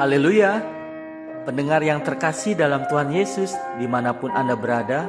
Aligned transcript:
Haleluya! 0.00 0.64
Pendengar 1.44 1.84
yang 1.84 2.00
terkasih 2.00 2.56
dalam 2.56 2.88
Tuhan 2.88 3.12
Yesus 3.12 3.52
di 3.76 3.84
mana 3.84 4.16
pun 4.16 4.32
Anda 4.32 4.56
berada, 4.56 5.04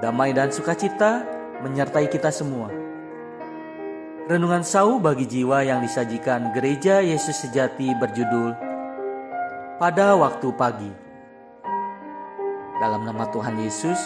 damai 0.00 0.32
dan 0.32 0.48
sukacita 0.48 1.20
menyertai 1.60 2.08
kita 2.08 2.32
semua. 2.32 2.72
Renungan 4.32 4.64
sau 4.64 4.96
bagi 4.96 5.28
jiwa 5.28 5.60
yang 5.60 5.84
disajikan 5.84 6.56
Gereja 6.56 7.04
Yesus 7.04 7.44
Sejati 7.44 7.92
berjudul 7.92 8.56
Pada 9.76 10.16
Waktu 10.16 10.48
Pagi. 10.56 10.92
Dalam 12.80 13.04
nama 13.04 13.28
Tuhan 13.28 13.60
Yesus, 13.60 14.00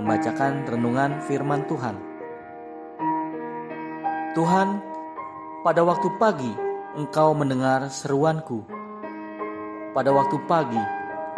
membacakan 0.00 0.64
renungan 0.64 1.20
firman 1.28 1.68
Tuhan. 1.68 1.96
Tuhan, 4.32 4.80
pada 5.60 5.84
waktu 5.84 6.08
pagi 6.16 6.52
engkau 6.96 7.36
mendengar 7.36 7.92
seruanku. 7.92 8.75
Pada 9.96 10.12
waktu 10.12 10.36
pagi 10.44 10.84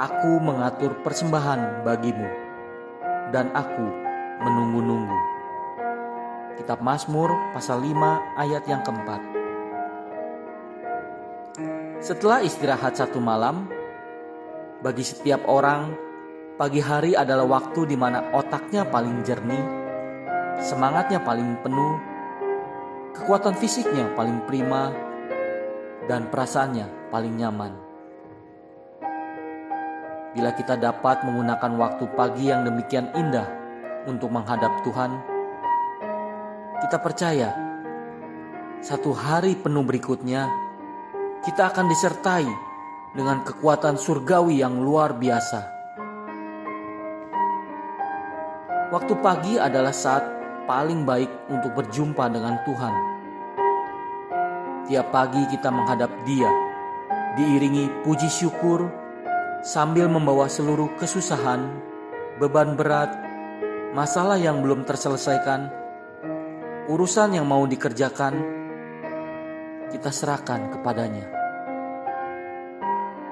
aku 0.03 0.43
mengatur 0.43 0.99
persembahan 1.07 1.87
bagimu, 1.87 2.27
dan 3.31 3.55
aku 3.55 3.87
menunggu-nunggu. 4.43 5.19
Kitab 6.59 6.83
Mazmur 6.83 7.31
pasal 7.55 7.79
5 7.87 7.95
ayat 8.35 8.67
yang 8.67 8.83
keempat. 8.83 9.23
Setelah 12.03 12.43
istirahat 12.43 12.99
satu 12.99 13.23
malam, 13.23 13.71
bagi 14.83 15.07
setiap 15.07 15.47
orang, 15.47 15.95
pagi 16.59 16.83
hari 16.83 17.15
adalah 17.15 17.47
waktu 17.47 17.87
di 17.87 17.95
mana 17.95 18.27
otaknya 18.35 18.83
paling 18.91 19.23
jernih, 19.23 19.63
semangatnya 20.59 21.23
paling 21.23 21.63
penuh, 21.63 21.95
kekuatan 23.23 23.55
fisiknya 23.55 24.19
paling 24.19 24.43
prima, 24.51 24.91
dan 26.11 26.27
perasaannya 26.27 27.15
paling 27.15 27.39
nyaman. 27.39 27.88
Bila 30.37 30.53
kita 30.53 30.77
dapat 30.77 31.25
menggunakan 31.25 31.73
waktu 31.81 32.05
pagi 32.13 32.53
yang 32.53 32.69
demikian 32.69 33.09
indah 33.17 33.49
untuk 34.05 34.29
menghadap 34.29 34.85
Tuhan, 34.85 35.17
kita 36.85 37.01
percaya 37.01 37.49
satu 38.85 39.17
hari 39.17 39.57
penuh 39.57 39.81
berikutnya 39.89 40.45
kita 41.49 41.73
akan 41.73 41.89
disertai 41.89 42.45
dengan 43.17 43.41
kekuatan 43.41 43.97
surgawi 43.97 44.61
yang 44.61 44.85
luar 44.85 45.17
biasa. 45.17 45.61
Waktu 48.93 49.15
pagi 49.25 49.57
adalah 49.57 49.97
saat 49.97 50.25
paling 50.69 51.09
baik 51.09 51.49
untuk 51.49 51.73
berjumpa 51.73 52.29
dengan 52.29 52.61
Tuhan. 52.69 52.95
Tiap 54.93 55.09
pagi 55.09 55.41
kita 55.49 55.73
menghadap 55.73 56.13
Dia, 56.29 56.53
diiringi 57.37 58.05
puji 58.05 58.29
syukur 58.29 58.89
sambil 59.63 60.07
membawa 60.07 60.47
seluruh 60.47 60.95
kesusahan, 60.99 61.67
beban 62.39 62.79
berat, 62.79 63.11
masalah 63.93 64.39
yang 64.39 64.63
belum 64.63 64.87
terselesaikan, 64.87 65.71
urusan 66.87 67.35
yang 67.35 67.47
mau 67.47 67.67
dikerjakan, 67.67 68.39
kita 69.91 70.11
serahkan 70.13 70.79
kepadanya. 70.79 71.27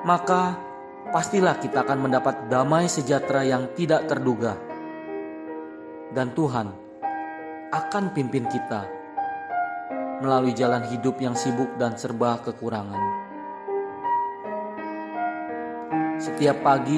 Maka 0.06 0.54
pastilah 1.10 1.58
kita 1.58 1.82
akan 1.82 2.10
mendapat 2.10 2.46
damai 2.46 2.86
sejahtera 2.86 3.42
yang 3.42 3.74
tidak 3.74 4.06
terduga. 4.06 4.54
Dan 6.06 6.30
Tuhan 6.32 6.70
akan 7.74 8.04
pimpin 8.14 8.46
kita 8.46 8.86
melalui 10.22 10.54
jalan 10.56 10.86
hidup 10.88 11.18
yang 11.20 11.34
sibuk 11.34 11.74
dan 11.76 11.98
serba 11.98 12.40
kekurangan. 12.40 13.25
Setiap 16.16 16.64
pagi 16.64 16.96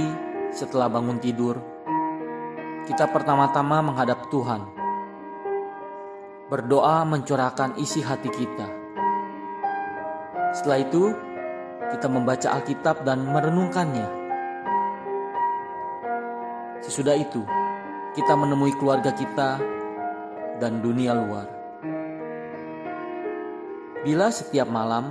setelah 0.54 0.86
bangun 0.86 1.18
tidur, 1.18 1.58
kita 2.86 3.10
pertama-tama 3.10 3.82
menghadap 3.82 4.30
Tuhan. 4.30 4.62
Berdoa 6.46 7.02
mencurahkan 7.02 7.74
isi 7.82 7.98
hati 7.98 8.30
kita. 8.30 8.70
Setelah 10.54 10.78
itu, 10.86 11.10
kita 11.90 12.06
membaca 12.06 12.62
Alkitab 12.62 13.02
dan 13.02 13.26
merenungkannya. 13.26 14.06
Sesudah 16.86 17.18
itu, 17.18 17.42
kita 18.14 18.38
menemui 18.38 18.70
keluarga 18.78 19.10
kita 19.10 19.58
dan 20.62 20.78
dunia 20.78 21.18
luar. 21.18 21.50
Bila 24.06 24.30
setiap 24.30 24.70
malam 24.70 25.10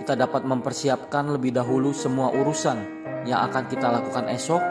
kita 0.00 0.16
dapat 0.16 0.40
mempersiapkan 0.48 1.28
lebih 1.28 1.52
dahulu 1.52 1.92
semua 1.92 2.32
urusan 2.32 2.99
yang 3.28 3.46
akan 3.50 3.64
kita 3.68 3.88
lakukan 3.90 4.26
esok, 4.32 4.62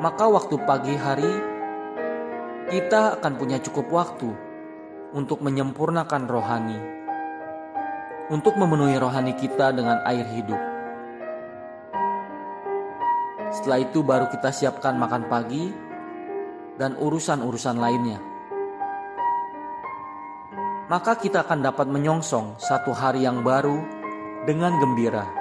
maka 0.00 0.24
waktu 0.30 0.56
pagi 0.64 0.94
hari 0.96 1.32
kita 2.70 3.18
akan 3.18 3.34
punya 3.34 3.58
cukup 3.58 3.90
waktu 3.90 4.30
untuk 5.10 5.42
menyempurnakan 5.42 6.30
rohani, 6.30 6.78
untuk 8.30 8.54
memenuhi 8.54 8.94
rohani 8.96 9.34
kita 9.34 9.74
dengan 9.74 10.00
air 10.06 10.22
hidup. 10.30 10.60
Setelah 13.50 13.82
itu, 13.82 14.06
baru 14.06 14.30
kita 14.30 14.54
siapkan 14.54 14.94
makan 14.94 15.26
pagi 15.26 15.74
dan 16.78 16.94
urusan-urusan 16.94 17.76
lainnya. 17.82 18.22
Maka 20.86 21.18
kita 21.18 21.42
akan 21.42 21.66
dapat 21.66 21.86
menyongsong 21.90 22.58
satu 22.62 22.94
hari 22.94 23.26
yang 23.26 23.42
baru 23.42 23.78
dengan 24.46 24.78
gembira, 24.78 25.39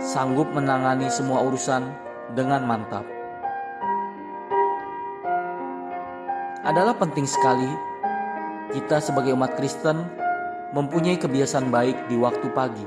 sanggup 0.00 0.52
menangani 0.52 1.08
semua 1.08 1.40
urusan 1.44 1.88
dengan 2.36 2.64
mantap. 2.68 3.04
Adalah 6.66 6.98
penting 6.98 7.24
sekali 7.24 7.70
kita 8.74 8.98
sebagai 8.98 9.32
umat 9.38 9.54
Kristen 9.54 10.02
mempunyai 10.74 11.16
kebiasaan 11.16 11.70
baik 11.70 12.10
di 12.10 12.18
waktu 12.18 12.46
pagi. 12.50 12.86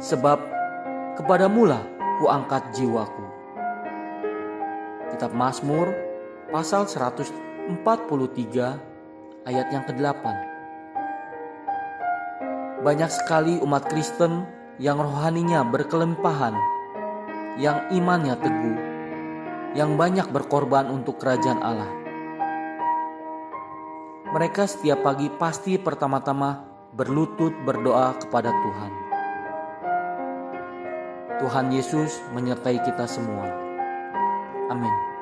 Sebab 0.00 0.38
kepadamulah 1.20 1.84
kuangkat 2.20 2.72
jiwaku. 2.76 3.24
Kitab 5.12 5.32
Mazmur 5.32 5.92
pasal 6.52 6.84
143 6.88 7.76
ayat 9.48 9.66
yang 9.72 9.84
ke-8. 9.88 10.24
Banyak 12.84 13.10
sekali 13.10 13.58
umat 13.64 13.88
Kristen 13.88 14.46
yang 14.76 15.00
rohaninya 15.00 15.64
berkelimpahan, 15.64 16.54
yang 17.56 17.88
imannya 17.88 18.36
teguh, 18.36 18.78
yang 19.72 19.96
banyak 19.96 20.28
berkorban 20.28 20.92
untuk 20.92 21.16
kerajaan 21.16 21.64
Allah. 21.64 22.05
Mereka 24.26 24.66
setiap 24.66 25.06
pagi 25.06 25.30
pasti 25.30 25.78
pertama-tama 25.78 26.66
berlutut 26.98 27.54
berdoa 27.62 28.18
kepada 28.18 28.50
Tuhan. 28.50 28.92
Tuhan 31.38 31.66
Yesus 31.70 32.18
menyertai 32.34 32.82
kita 32.82 33.06
semua. 33.06 33.46
Amin. 34.66 35.15